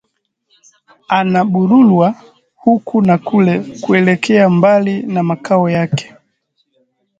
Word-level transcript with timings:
Anabururwa 1.17 2.15
huku 2.55 3.01
na 3.01 3.17
kule, 3.17 3.59
kuelekea 3.81 4.49
mbali 4.49 5.03
na 5.03 5.23
makao 5.23 5.69
yake 5.69 6.13